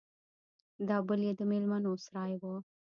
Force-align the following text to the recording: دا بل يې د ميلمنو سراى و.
دا 0.87 0.97
بل 1.07 1.19
يې 1.27 1.33
د 1.39 1.41
ميلمنو 1.51 1.91
سراى 2.05 2.33
و. 2.41 2.43